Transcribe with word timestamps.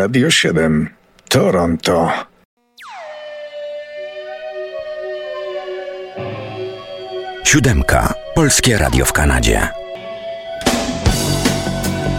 Radio 0.00 0.30
7 0.30 0.88
Toronto. 1.28 2.10
Siódemka. 7.44 8.14
Polskie 8.34 8.78
Radio 8.78 9.04
w 9.04 9.12
Kanadzie. 9.12 9.68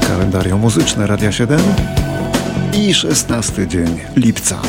Kalendarium 0.08 0.60
muzyczne 0.60 1.08
Radia 1.08 1.32
7 1.32 1.60
i 2.74 2.94
16 2.94 3.68
dzień 3.68 4.00
lipca. 4.16 4.62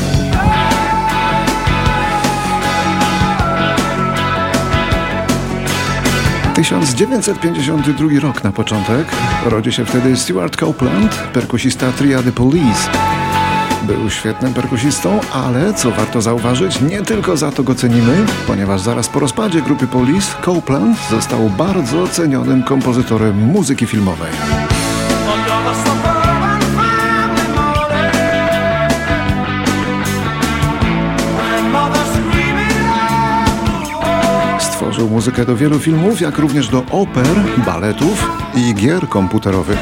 ...1952 6.54 8.20
rok 8.20 8.44
na 8.44 8.52
początek. 8.52 9.06
Rodzi 9.46 9.72
się 9.72 9.84
wtedy 9.84 10.16
Stuart 10.16 10.56
Copeland, 10.56 11.14
perkusista 11.14 11.92
triady 11.92 12.32
Police. 12.32 12.90
Był 13.82 14.10
świetnym 14.10 14.54
perkusistą, 14.54 15.20
ale 15.32 15.74
co 15.74 15.90
warto 15.90 16.22
zauważyć, 16.22 16.80
nie 16.80 17.02
tylko 17.02 17.36
za 17.36 17.50
to 17.52 17.62
go 17.62 17.74
cenimy, 17.74 18.26
ponieważ 18.46 18.80
zaraz 18.80 19.08
po 19.08 19.20
rozpadzie 19.20 19.62
grupy 19.62 19.86
Police 19.86 20.34
Copeland 20.44 20.98
został 21.10 21.50
bardzo 21.50 22.08
cenionym 22.08 22.62
kompozytorem 22.62 23.36
muzyki 23.36 23.86
filmowej. 23.86 24.30
Stworzył 34.82 35.08
muzykę 35.08 35.44
do 35.44 35.56
wielu 35.56 35.78
filmów, 35.78 36.20
jak 36.20 36.38
również 36.38 36.68
do 36.68 36.82
oper, 36.90 37.26
baletów 37.66 38.30
i 38.54 38.74
gier 38.74 39.08
komputerowych. 39.08 39.78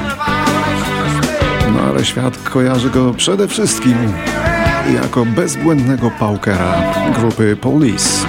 No 1.73 1.81
ale 1.89 2.05
świat 2.05 2.39
kojarzy 2.39 2.91
go 2.91 3.15
przede 3.15 3.49
wszystkim 3.49 3.95
jako 4.95 5.25
bezbłędnego 5.25 6.11
paukera 6.11 6.93
grupy 7.15 7.57
Police. 7.57 8.27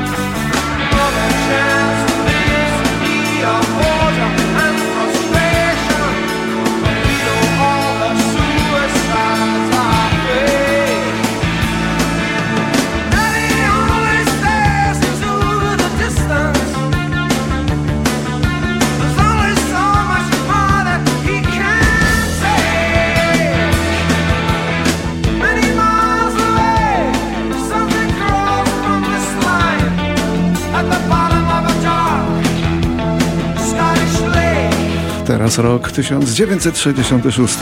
Teraz 35.51 35.65
rok 35.65 35.91
1966. 35.91 37.57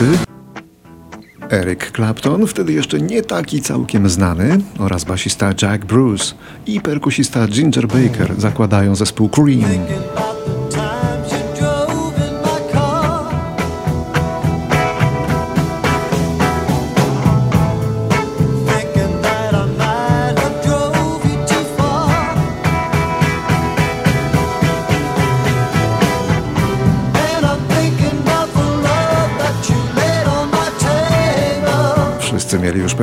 Eric 1.50 1.92
Clapton, 1.92 2.48
wtedy 2.48 2.74
jeszcze 2.74 3.00
nie 3.00 3.24
taki 3.24 3.62
całkiem 3.62 4.10
znany, 4.10 4.60
oraz 4.80 5.04
basista 5.04 5.54
Jack 5.62 5.86
Bruce 5.86 6.34
i 6.66 6.82
perkusista 6.82 7.48
Ginger 7.48 7.88
Baker 7.88 8.34
zakładają 8.38 8.96
zespół 8.96 9.30
Cream. 9.30 10.29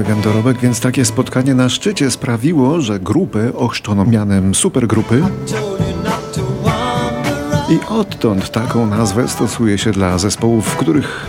Dorobek, 0.04 0.58
więc 0.58 0.80
takie 0.80 1.04
spotkanie 1.04 1.54
na 1.54 1.68
szczycie 1.68 2.10
sprawiło, 2.10 2.80
że 2.80 3.00
grupę 3.00 3.54
ochrzczono 3.54 4.04
mianem 4.04 4.54
supergrupy 4.54 5.22
i 7.70 7.78
odtąd 7.88 8.50
taką 8.50 8.86
nazwę 8.86 9.28
stosuje 9.28 9.78
się 9.78 9.92
dla 9.92 10.18
zespołów, 10.18 10.66
w 10.66 10.76
których 10.76 11.26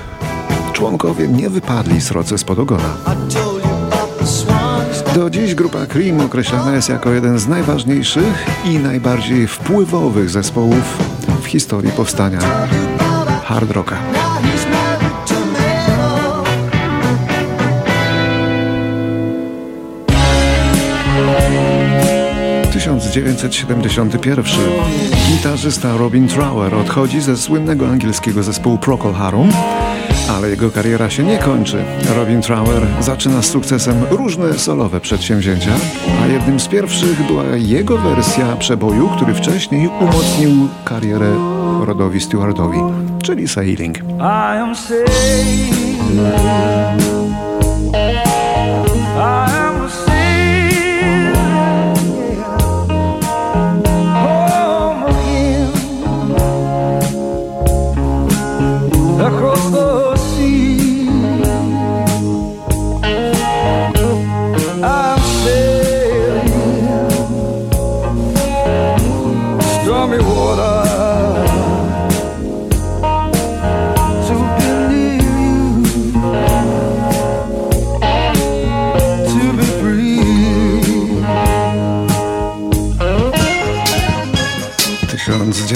członkowie 0.73 1.27
nie 1.27 1.49
wypadli 1.49 2.01
z 2.01 2.11
rodze 2.11 2.37
spod 2.37 2.59
ogona. 2.59 2.97
Do 5.15 5.29
dziś 5.29 5.55
grupa 5.55 5.85
Cream 5.85 6.21
określana 6.21 6.75
jest 6.75 6.89
jako 6.89 7.11
jeden 7.11 7.39
z 7.39 7.47
najważniejszych 7.47 8.45
i 8.65 8.77
najbardziej 8.77 9.47
wpływowych 9.47 10.29
zespołów 10.29 10.97
w 11.41 11.45
historii 11.45 11.91
powstania 11.91 12.39
hard 13.43 13.71
rocka. 13.71 14.16
1971. 22.95 24.45
Gitarzysta 25.29 25.97
Robin 25.97 26.27
Trower 26.27 26.75
odchodzi 26.75 27.21
ze 27.21 27.37
słynnego 27.37 27.87
angielskiego 27.87 28.43
zespołu 28.43 28.77
Procol 28.77 29.13
Harum, 29.13 29.49
ale 30.29 30.49
jego 30.49 30.71
kariera 30.71 31.09
się 31.09 31.23
nie 31.23 31.37
kończy. 31.37 31.83
Robin 32.15 32.41
Trower 32.41 32.87
zaczyna 32.99 33.41
z 33.41 33.45
sukcesem 33.45 34.03
różne 34.09 34.53
solowe 34.59 34.99
przedsięwzięcia, 35.01 35.71
a 36.23 36.27
jednym 36.27 36.59
z 36.59 36.67
pierwszych 36.67 37.27
była 37.27 37.43
jego 37.55 37.97
wersja 37.97 38.55
przeboju, 38.55 39.09
który 39.15 39.33
wcześniej 39.33 39.87
umocnił 39.87 40.67
karierę 40.85 41.35
Rodowi 41.85 42.21
Stewartowi, 42.21 42.79
czyli 43.23 43.47
Sailing. 43.47 43.97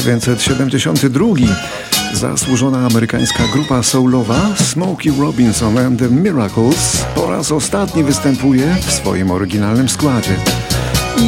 1972 0.02 1.26
zasłużona 2.14 2.86
amerykańska 2.86 3.44
grupa 3.54 3.84
soulowa 3.84 4.56
Smokey 4.56 5.14
Robinson 5.20 5.78
and 5.78 6.00
the 6.00 6.10
Miracles 6.10 7.06
po 7.16 7.32
raz 7.32 7.52
ostatni 7.52 8.04
występuje 8.04 8.76
w 8.88 8.92
swoim 8.92 9.32
oryginalnym 9.32 9.90
składzie. 9.90 10.36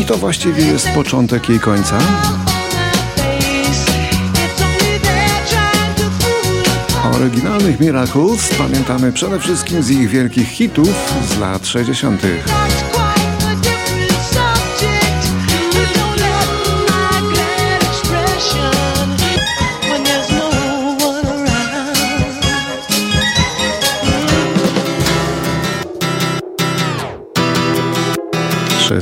I 0.01 0.05
to 0.05 0.17
właściwie 0.17 0.65
jest 0.65 0.89
początek 0.89 1.49
jej 1.49 1.59
końca. 1.59 1.99
Oryginalnych 7.15 7.79
Miracles 7.79 8.49
pamiętamy 8.57 9.11
przede 9.11 9.39
wszystkim 9.39 9.83
z 9.83 9.91
ich 9.91 10.09
wielkich 10.09 10.47
hitów 10.47 11.13
z 11.29 11.39
lat 11.39 11.67
60. 11.67 12.21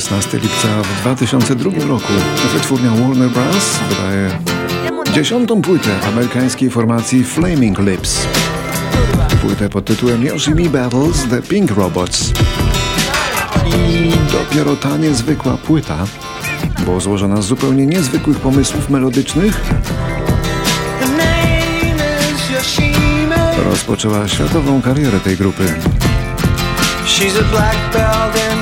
Szesnasty 0.02 0.40
lipca 0.40 0.68
w 0.84 1.02
2002 1.02 1.88
roku 1.88 2.14
wytwórnia 2.54 2.92
Warner 2.92 3.30
Bros. 3.30 3.80
wydaje 3.90 4.30
dziesiątą 5.14 5.62
płytę 5.62 5.90
amerykańskiej 6.08 6.70
formacji 6.70 7.24
Flaming 7.24 7.80
Lips. 7.80 8.28
Płytę 9.42 9.70
pod 9.70 9.86
tytułem 9.86 10.26
Yoshimi 10.26 10.70
Battles 10.70 11.28
The 11.30 11.42
Pink 11.42 11.72
Robots. 11.72 12.32
I 13.66 14.12
dopiero 14.32 14.76
ta 14.76 14.98
niezwykła 14.98 15.58
płyta, 15.58 15.98
bo 16.86 17.00
złożona 17.00 17.42
z 17.42 17.46
zupełnie 17.46 17.86
niezwykłych 17.86 18.40
pomysłów 18.40 18.90
melodycznych, 18.90 19.62
rozpoczęła 23.70 24.28
światową 24.28 24.82
karierę 24.82 25.20
tej 25.20 25.38
grupy. 25.38 25.74
She's 27.06 27.40
a 27.40 27.44
black 27.44 27.94
belt 27.94 28.36
in. 28.36 28.61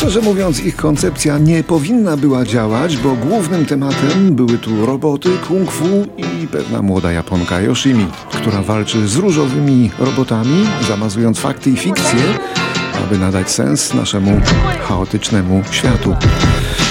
Szczerze 0.00 0.20
mówiąc, 0.20 0.60
ich 0.60 0.76
koncepcja 0.76 1.38
nie 1.38 1.64
powinna 1.64 2.16
była 2.16 2.44
działać, 2.44 2.96
bo 2.96 3.14
głównym 3.14 3.66
tematem 3.66 4.34
były 4.34 4.58
tu 4.58 4.86
roboty, 4.86 5.30
kung 5.48 5.72
fu 5.72 6.06
i 6.16 6.46
pewna 6.46 6.82
młoda 6.82 7.12
Japonka 7.12 7.60
Yoshimi, 7.60 8.06
która 8.30 8.62
walczy 8.62 9.08
z 9.08 9.16
różowymi 9.16 9.90
robotami, 9.98 10.66
zamazując 10.88 11.38
fakty 11.38 11.70
i 11.70 11.76
fikcje, 11.76 12.20
aby 13.04 13.18
nadać 13.18 13.50
sens 13.50 13.94
naszemu 13.94 14.40
chaotycznemu 14.88 15.62
światu. 15.70 16.16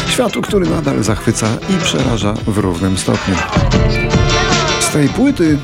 Światu, 0.09 0.41
który 0.41 0.69
nadal 0.69 1.03
zachwyca 1.03 1.47
i 1.69 1.83
przeraża 1.83 2.33
w 2.47 2.57
równym 2.57 2.97
stopniu. 2.97 3.35
Z 4.79 4.91
tej 4.91 5.09
płyty 5.09 5.57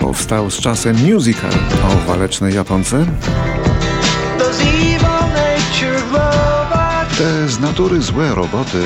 powstał 0.00 0.50
z 0.50 0.60
czasem 0.60 0.96
musical 1.12 1.52
o 1.84 2.08
walecznej 2.08 2.54
Japonce. 2.54 3.06
Natury 7.66 8.02
złe 8.02 8.34
roboty 8.34 8.82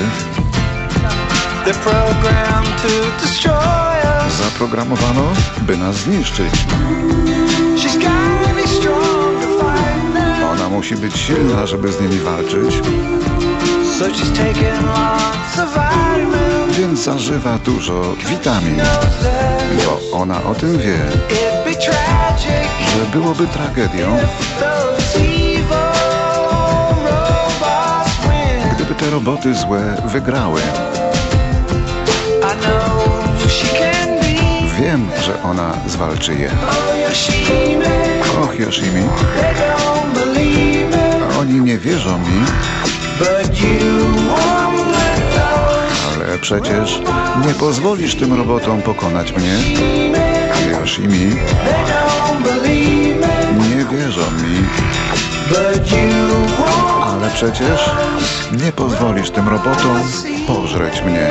zaprogramowano, 4.38 5.22
by 5.62 5.76
nas 5.76 5.96
zniszczyć. 5.96 6.66
Ona 10.52 10.68
musi 10.68 10.96
być 10.96 11.16
silna, 11.16 11.66
żeby 11.66 11.92
z 11.92 12.00
nimi 12.00 12.18
walczyć. 12.18 12.80
Więc 16.78 17.04
zażywa 17.04 17.58
dużo 17.58 18.14
witamin, 18.28 18.80
bo 19.86 20.18
ona 20.18 20.42
o 20.42 20.54
tym 20.54 20.78
wie, 20.78 20.98
że 22.96 23.06
byłoby 23.12 23.46
tragedią, 23.46 24.18
roboty 29.10 29.54
złe 29.54 29.96
wygrały. 30.04 30.60
Wiem, 34.80 35.08
że 35.26 35.42
ona 35.42 35.72
zwalczy 35.86 36.34
je. 36.34 36.50
Och, 38.42 38.58
Yoshimi. 38.60 39.02
Oni 41.40 41.60
nie 41.60 41.78
wierzą 41.78 42.18
mi. 42.18 42.44
Ale 46.14 46.38
przecież 46.38 47.00
nie 47.46 47.54
pozwolisz 47.54 48.14
tym 48.14 48.34
robotom 48.34 48.82
pokonać 48.82 49.32
mnie. 49.36 49.54
Yoshimi. 50.80 51.36
Nie 53.58 53.84
wierzą 53.98 54.22
mi. 54.30 54.64
Ale 57.20 57.30
przecież 57.30 57.90
nie 58.64 58.72
pozwolisz 58.72 59.30
tym 59.30 59.48
robotom 59.48 60.00
pożreć 60.46 61.02
mnie. 61.02 61.28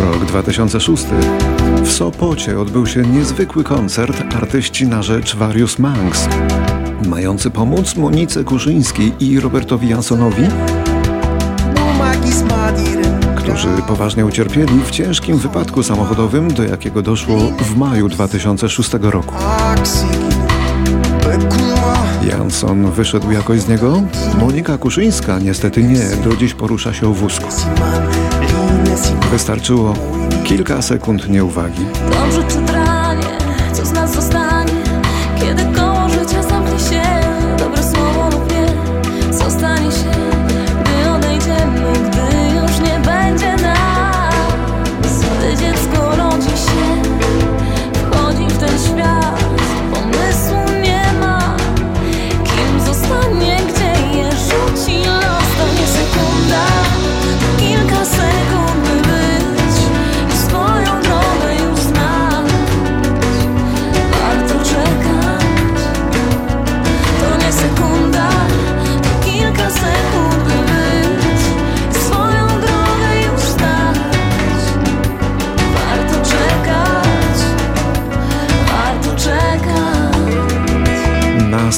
Rok 0.00 0.24
2006. 0.24 1.04
W 1.82 1.92
Sopocie 1.92 2.60
odbył 2.60 2.86
się 2.86 3.02
niezwykły 3.02 3.64
koncert 3.64 4.34
artyści 4.34 4.86
na 4.86 5.02
rzecz 5.02 5.36
Various 5.36 5.78
Manx, 5.78 6.28
mający 7.06 7.50
pomóc 7.50 7.96
Monice 7.96 8.44
Kuszyńskiej 8.44 9.12
i 9.20 9.40
Robertowi 9.40 9.88
Jansonowi, 9.88 10.42
którzy 13.46 13.68
poważnie 13.86 14.26
ucierpieli 14.26 14.80
w 14.84 14.90
ciężkim 14.90 15.38
wypadku 15.38 15.82
samochodowym, 15.82 16.54
do 16.54 16.62
jakiego 16.62 17.02
doszło 17.02 17.38
w 17.38 17.76
maju 17.76 18.08
2006 18.08 18.90
roku. 19.00 19.34
Janson 22.30 22.90
wyszedł 22.90 23.30
jakoś 23.30 23.60
z 23.60 23.68
niego, 23.68 24.02
Monika 24.38 24.78
Kuszyńska 24.78 25.38
niestety 25.38 25.82
nie, 25.82 26.04
do 26.24 26.36
dziś 26.36 26.54
porusza 26.54 26.94
się 26.94 27.08
o 27.08 27.12
wózku. 27.12 27.48
Wystarczyło 29.30 29.94
kilka 30.44 30.82
sekund 30.82 31.28
nieuwagi. 31.28 31.86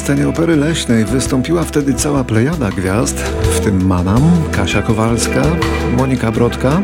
Scenie 0.09 0.29
opery 0.29 0.57
leśnej 0.57 1.05
wystąpiła 1.05 1.65
wtedy 1.65 1.95
cała 1.95 2.25
plejada 2.25 2.71
gwiazd, 2.71 3.17
w 3.57 3.61
tym 3.61 3.87
Manam, 3.87 4.23
Kasia 4.53 4.83
Kowalska, 4.83 5.43
Monika 5.97 6.33
Brodka 6.33 6.83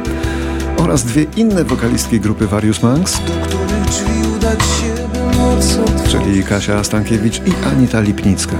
oraz 0.76 1.04
dwie 1.04 1.26
inne 1.36 1.64
wokalistki 1.64 2.20
grupy 2.20 2.46
Various 2.46 2.82
Manx, 2.82 3.20
czyli 6.08 6.42
Kasia 6.42 6.84
Stankiewicz 6.84 7.38
i 7.38 7.66
Anita 7.66 8.00
Lipnicka. 8.00 8.56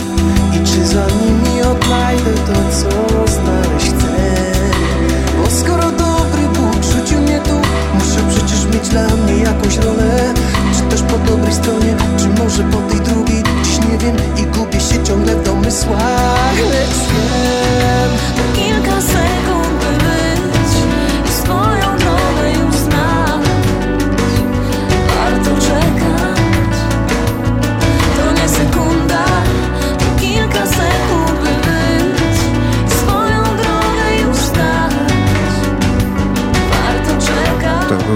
I 0.55 1.64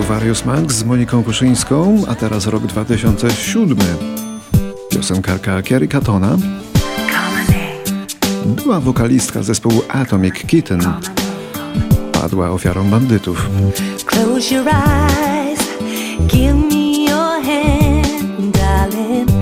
Warius 0.08 0.44
Max 0.44 0.74
z 0.74 0.84
Moniką 0.84 1.24
Kuszyńską, 1.24 2.02
a 2.08 2.14
teraz 2.14 2.46
rok 2.46 2.66
2007 2.66 3.78
piosenkarka 4.90 5.62
Kerry 5.62 5.88
Katona, 5.88 6.36
była 8.46 8.80
wokalistka 8.80 9.42
zespołu 9.42 9.82
Atomic 9.88 10.34
Kitten. 10.34 10.80
Padła 12.12 12.50
ofiarą 12.50 12.84
bandytów. 12.84 13.50
Close 14.06 14.54
your 14.54 14.68
eyes, 14.68 15.60
give 16.26 16.54
me 16.54 17.10
your 17.10 17.42
hand, 17.44 18.58
darling. 18.58 19.37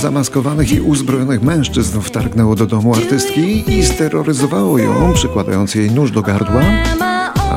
Zamaskowanych 0.00 0.72
i 0.72 0.80
uzbrojonych 0.80 1.42
mężczyzn 1.42 2.00
wtargnęło 2.00 2.54
do 2.54 2.66
domu 2.66 2.94
artystki 2.94 3.78
i 3.78 3.84
steroryzowało 3.84 4.78
ją, 4.78 5.12
przykładając 5.14 5.74
jej 5.74 5.90
nóż 5.90 6.10
do 6.10 6.22
gardła 6.22 6.62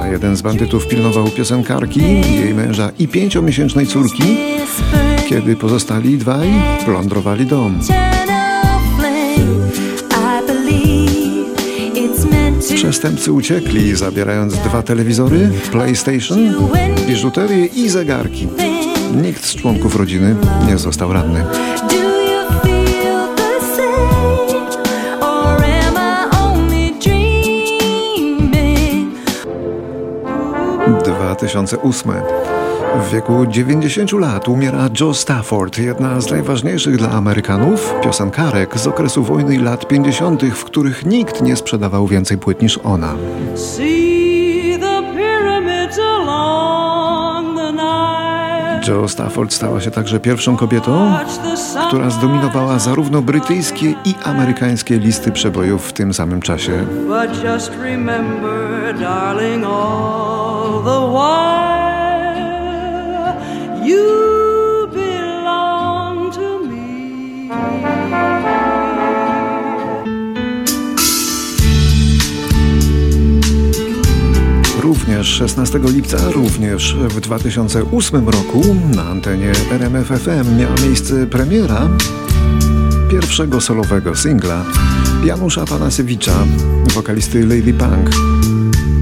a 0.04 0.08
jeden 0.08 0.36
z 0.36 0.42
bandytów 0.42 0.88
pilnował 0.88 1.26
piosenkarki, 1.30 2.02
jej 2.36 2.54
męża 2.54 2.92
i 3.00 3.08
pięciomiesięcznej 3.08 3.88
córki, 3.88 4.38
kiedy 5.30 5.56
pozostali 5.56 6.18
dwaj 6.18 6.50
plądrowali 6.86 7.46
dom. 7.46 7.80
Przestępcy 12.76 13.32
uciekli, 13.32 13.96
zabierając 13.96 14.54
dwa 14.54 14.82
telewizory, 14.82 15.52
PlayStation, 15.72 16.40
biżuterię 17.08 17.66
i 17.66 17.90
zegarki. 17.90 18.48
Nikt 19.22 19.46
z 19.46 19.56
członków 19.56 19.96
rodziny 19.96 20.36
nie 20.68 20.78
został 20.78 21.14
ranny. 21.14 21.46
2008. 31.34 32.12
W 33.02 33.12
wieku 33.12 33.46
90 33.48 34.12
lat 34.12 34.48
umiera 34.48 34.90
Joe 35.00 35.14
Stafford, 35.14 35.78
jedna 35.78 36.22
z 36.22 36.32
najważniejszych 36.32 36.98
dla 36.98 37.10
Amerykanów 37.10 37.94
piosenkarek 38.04 38.80
z 38.80 38.88
okresu 38.88 39.24
wojny 39.24 39.60
lat 39.60 39.88
50., 39.88 40.44
w 40.44 40.64
których 40.64 41.06
nikt 41.06 41.42
nie 41.42 41.56
sprzedawał 41.56 42.08
więcej 42.08 42.38
płyt 42.38 42.62
niż 42.62 42.80
ona. 42.84 43.16
Joe 48.88 49.08
Stafford 49.08 49.54
stała 49.54 49.82
się 49.82 49.92
także 49.92 50.20
pierwszą 50.20 50.58
kobietą, 50.58 51.14
która 51.88 52.10
zdominowała 52.10 52.80
zarówno 52.80 53.22
brytyjskie 53.22 53.90
i 54.06 54.16
amerykańskie 54.24 55.00
listy 55.00 55.32
przebojów 55.32 55.90
w 55.90 55.94
tym 55.94 56.14
samym 56.14 56.42
czasie. 56.42 56.86
Również 75.14 75.38
16 75.38 75.80
lipca, 75.84 76.32
również 76.32 76.96
w 76.96 77.20
2008 77.20 78.30
roku 78.30 78.76
na 78.96 79.04
antenie 79.04 79.52
RMFFM 79.72 80.58
miała 80.58 80.76
miejsce 80.86 81.28
premiera 81.28 81.90
pierwszego 83.12 83.62
solowego 83.62 84.16
singla 84.16 84.66
Janusza 85.26 85.66
Panasewicza, 85.66 86.46
wokalisty 86.94 87.46
Lady 87.46 87.74
Punk. 87.74 88.10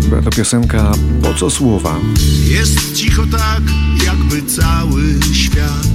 Była 0.10 0.22
to 0.22 0.30
piosenka 0.30 0.91
Po 1.22 1.34
co 1.34 1.50
słowa? 1.50 1.96
Jest 2.44 2.96
cicho 2.96 3.24
tak, 3.32 3.62
jakby 4.06 4.41
cały 4.51 5.01
świat 5.34 5.88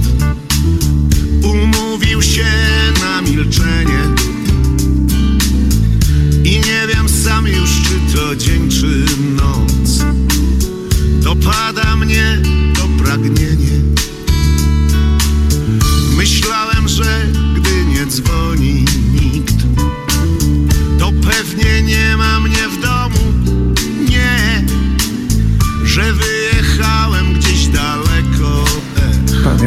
umówił 1.43 2.21
się 2.21 2.45
na 3.01 3.21
milczenie. 3.21 3.99
I 6.43 6.51
nie 6.51 6.87
wiem 6.95 7.09
sam 7.09 7.47
już, 7.47 7.69
czy 7.81 8.17
to 8.17 8.35
dzień, 8.35 8.69
czy 8.69 8.85
noc. 8.85 8.96
Dopada 11.47 11.95
mnie 11.95 12.41
to 12.75 13.03
pragnienie. 13.03 13.56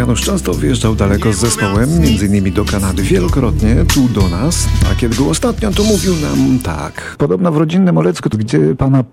Janusz 0.01 0.23
często 0.23 0.55
wyjeżdżał 0.55 0.95
daleko 0.95 1.33
z 1.33 1.37
zespołem, 1.37 1.89
innymi 2.23 2.53
do 2.53 2.65
Kanady 2.65 3.03
wielokrotnie, 3.03 3.77
tu 3.95 4.09
do 4.09 4.29
nas, 4.29 4.69
a 4.93 4.95
kiedy 4.95 5.15
był 5.15 5.31
ostatnio, 5.31 5.71
to 5.71 5.83
mówił 5.83 6.15
nam 6.17 6.59
tak. 6.59 7.17
Podobno 7.19 7.53
w 7.53 7.57
rodzinnym 7.57 7.99
Olecku, 7.99 8.29
gdzie 8.29 8.75
pana 8.75 9.05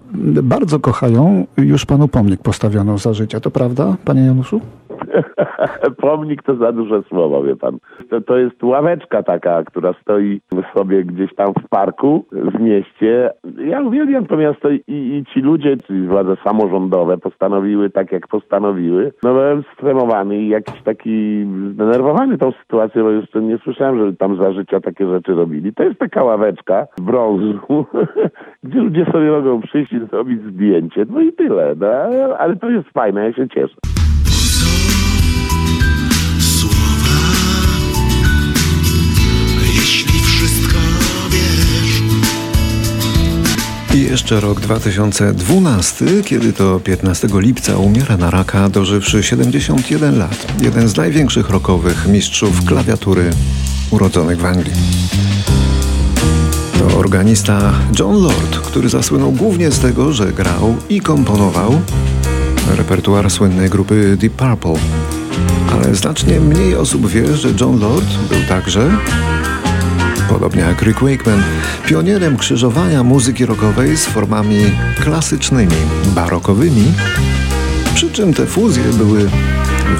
bardzo 0.43 0.79
kochają, 0.79 1.47
już 1.57 1.85
panu 1.85 2.07
pomnik 2.07 2.41
postawiono 2.41 2.97
za 2.97 3.13
życia. 3.13 3.39
To 3.39 3.51
prawda, 3.51 3.97
panie 4.05 4.21
Januszu? 4.21 4.61
Pomnik 6.01 6.43
to 6.43 6.55
za 6.55 6.71
duże 6.71 7.03
słowo, 7.03 7.43
wie 7.43 7.55
pan. 7.55 7.77
To, 8.09 8.21
to 8.21 8.37
jest 8.37 8.63
ławeczka 8.63 9.23
taka, 9.23 9.63
która 9.63 9.93
stoi 10.01 10.41
sobie 10.75 11.03
gdzieś 11.03 11.35
tam 11.35 11.53
w 11.53 11.69
parku, 11.69 12.25
w 12.31 12.59
mieście. 12.59 13.31
Ja 13.65 13.81
uwielbiam 13.81 14.25
to 14.25 14.37
miasto 14.37 14.69
i, 14.69 14.83
i 14.87 15.23
ci 15.33 15.39
ludzie, 15.39 15.77
czyli 15.77 16.07
władze 16.07 16.35
samorządowe 16.43 17.17
postanowiły 17.17 17.89
tak, 17.89 18.11
jak 18.11 18.27
postanowiły. 18.27 19.13
No 19.23 19.33
byłem 19.33 19.63
stremowany 19.73 20.37
i 20.37 20.49
jakiś 20.49 20.81
taki 20.83 21.45
zdenerwowany 21.73 22.37
tą 22.37 22.51
sytuacją, 22.51 23.03
bo 23.03 23.11
jeszcze 23.11 23.41
nie 23.41 23.57
słyszałem, 23.57 23.99
że 23.99 24.15
tam 24.15 24.37
za 24.37 24.53
życia 24.53 24.79
takie 24.79 25.07
rzeczy 25.07 25.33
robili. 25.33 25.73
To 25.73 25.83
jest 25.83 25.99
taka 25.99 26.23
ławeczka 26.23 26.87
z 26.97 27.01
brązu, 27.01 27.59
gdzie 28.63 28.79
ludzie 28.79 29.05
sobie 29.05 29.31
mogą 29.31 29.61
przyjść 29.61 29.93
i 29.93 29.99
zrobić 29.99 30.41
zdjęcie. 30.41 31.05
No 31.09 31.21
i 31.21 31.33
tyle. 31.33 31.75
No, 31.79 31.87
ale 32.37 32.55
to 32.55 32.69
jest 32.69 32.89
fajne, 32.89 33.23
ja 33.23 33.33
się 33.33 33.49
cieszę. 33.49 33.75
I 43.97 44.01
jeszcze 44.01 44.39
rok 44.39 44.59
2012, 44.59 46.05
kiedy 46.25 46.53
to 46.53 46.79
15 46.79 47.27
lipca 47.33 47.77
umiera 47.77 48.17
na 48.17 48.29
raka, 48.29 48.69
dożywszy 48.69 49.23
71 49.23 50.19
lat. 50.19 50.47
Jeden 50.61 50.89
z 50.89 50.97
największych 50.97 51.49
rockowych 51.49 52.07
mistrzów 52.07 52.65
klawiatury 52.65 53.29
urodzonych 53.91 54.39
w 54.39 54.45
Anglii. 54.45 54.73
To 56.79 56.97
organista 56.97 57.73
John 57.99 58.21
Lord, 58.21 58.59
który 58.59 58.89
zasłynął 58.89 59.31
głównie 59.31 59.71
z 59.71 59.79
tego, 59.79 60.13
że 60.13 60.33
grał 60.33 60.75
i 60.89 61.01
komponował 61.01 61.81
repertuar 62.77 63.31
słynnej 63.31 63.69
grupy 63.69 64.17
Deep 64.19 64.33
Purple. 64.33 64.81
Ale 65.71 65.95
znacznie 65.95 66.39
mniej 66.39 66.75
osób 66.75 67.07
wie, 67.07 67.37
że 67.37 67.49
John 67.61 67.79
Lord 67.79 68.17
był 68.29 68.39
także 68.49 68.97
Podobnie 70.29 70.61
jak 70.61 70.81
Rick 70.81 70.99
Wakeman, 70.99 71.43
pionierem 71.85 72.37
krzyżowania 72.37 73.03
muzyki 73.03 73.45
rockowej 73.45 73.97
z 73.97 74.05
formami 74.05 74.71
klasycznymi, 75.03 75.75
barokowymi, 76.15 76.93
przy 77.95 78.11
czym 78.11 78.33
te 78.33 78.45
fuzje 78.45 78.83
były 78.83 79.29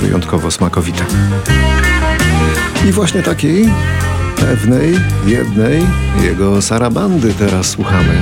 wyjątkowo 0.02 0.52
smakowite. 0.52 1.06
I 2.90 2.92
właśnie 2.92 3.24
takiej 3.24 3.70
pewnej, 4.36 5.00
jednej 5.26 5.86
jego 6.24 6.62
sarabandy 6.62 7.34
teraz 7.34 7.68
słuchamy. 7.68 8.22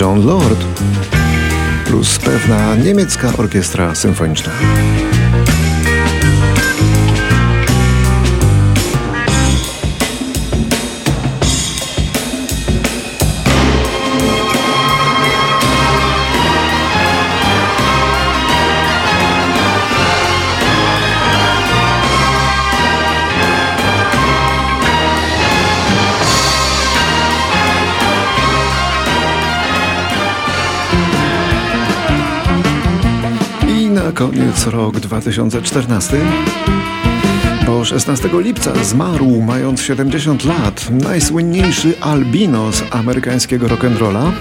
John 0.00 0.26
Lord 0.26 0.64
plus 1.86 2.18
pewna 2.18 2.74
niemiecka 2.74 3.32
orkiestra 3.38 3.94
symfoniczna. 3.94 4.52
Koniec 34.14 34.66
rok 34.66 35.00
2014. 35.00 36.16
Bo 37.66 37.84
16 37.84 38.28
lipca 38.32 38.84
zmarł, 38.84 39.40
mając 39.40 39.80
70 39.80 40.44
lat, 40.44 40.90
najsłynniejszy 40.90 42.00
albinos 42.00 42.82
amerykańskiego 42.90 43.66
rock'n'rolla, 43.66 44.32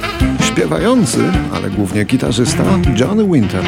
śpiewający, 0.47 1.19
ale 1.53 1.69
głównie 1.69 2.03
gitarzysta 2.05 2.63
Johnny 2.99 3.25
Winter. 3.33 3.63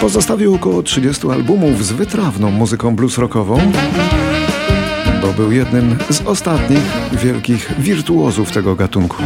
Pozostawił 0.00 0.54
około 0.54 0.82
30 0.82 1.30
albumów 1.30 1.86
z 1.86 1.92
wytrawną 1.92 2.50
muzyką 2.50 2.96
blues 2.96 3.18
rockową, 3.18 3.72
bo 5.22 5.32
był 5.32 5.52
jednym 5.52 5.96
z 6.10 6.20
ostatnich 6.20 6.82
wielkich 7.12 7.72
wirtuozów 7.78 8.52
tego 8.52 8.76
gatunku. 8.76 9.16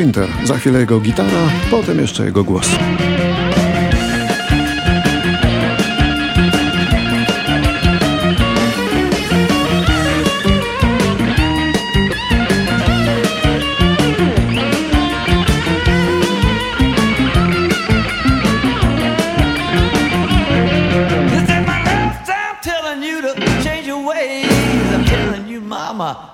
Winter, 0.00 0.28
za 0.44 0.58
chwilę 0.58 0.80
jego 0.80 1.00
gitara, 1.00 1.50
potem 1.70 1.98
jeszcze 1.98 2.24
jego 2.24 2.44
głos. 2.44 2.68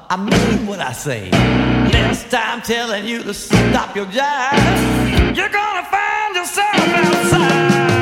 I 0.08 0.16
mean 0.16 0.66
what 0.66 0.80
I 0.80 0.92
say. 0.94 1.75
Time 2.30 2.60
telling 2.60 3.06
you 3.06 3.22
to 3.22 3.32
stop 3.32 3.94
your 3.94 4.06
jive. 4.06 5.36
You're 5.36 5.48
gonna 5.48 5.84
find 5.84 6.34
yourself 6.34 6.74
outside. 6.74 7.95